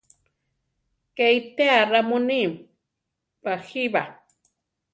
[1.15, 2.41] ¡Ké itéa ra muní!
[3.43, 4.03] baʼjí ba!